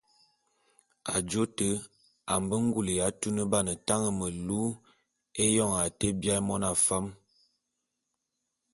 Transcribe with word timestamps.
Ajô 1.13 1.43
te 1.57 1.67
a 2.33 2.33
mbe 2.43 2.55
ngule 2.65 2.93
ya 2.99 3.07
tuneban 3.19 3.67
tañe 3.87 4.09
melu 4.19 4.59
éyoñ 5.43 5.71
a 5.83 5.85
te 5.97 6.07
biaé 6.19 6.41
mona 6.47 6.69
fam. 6.85 7.05